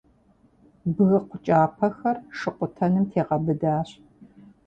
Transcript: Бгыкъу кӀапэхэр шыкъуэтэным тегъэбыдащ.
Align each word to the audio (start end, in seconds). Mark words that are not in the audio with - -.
Бгыкъу 0.95 1.37
кӀапэхэр 1.45 2.17
шыкъуэтэным 2.37 3.05
тегъэбыдащ. 3.11 3.89